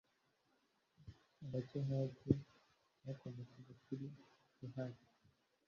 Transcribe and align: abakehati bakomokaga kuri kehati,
abakehati 1.45 2.31
bakomokaga 3.05 3.73
kuri 3.83 4.05
kehati, 4.55 5.09